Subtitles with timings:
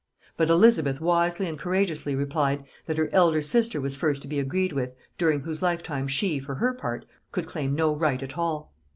[0.35, 4.73] But Elizabeth wisely and courageously replied, that her elder sister was first to be agreed
[4.73, 8.73] with, during whose lifetime she, for her part, could claim no right at all.